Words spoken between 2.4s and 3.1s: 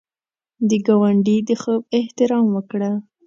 وکړه